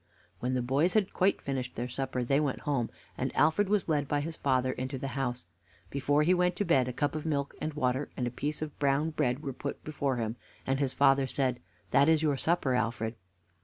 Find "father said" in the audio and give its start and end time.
10.95-11.59